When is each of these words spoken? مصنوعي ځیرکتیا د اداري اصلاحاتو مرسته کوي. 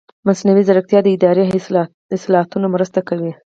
مصنوعي 0.27 0.63
ځیرکتیا 0.67 0.99
د 1.03 1.07
اداري 1.15 1.43
اصلاحاتو 2.15 2.65
مرسته 2.75 2.99
کوي. 3.09 3.31